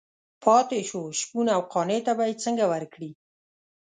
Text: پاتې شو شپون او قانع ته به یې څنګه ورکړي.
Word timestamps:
پاتې 0.43 0.79
شو 0.89 1.01
شپون 1.19 1.47
او 1.55 1.61
قانع 1.73 1.99
ته 2.05 2.11
به 2.17 2.23
یې 2.29 2.39
څنګه 2.43 2.65
ورکړي. 2.73 3.11